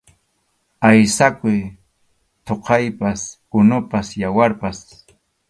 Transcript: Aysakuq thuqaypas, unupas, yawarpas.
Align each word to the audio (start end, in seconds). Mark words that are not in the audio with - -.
Aysakuq 0.87 1.61
thuqaypas, 2.45 3.21
unupas, 3.59 4.07
yawarpas. 4.21 4.77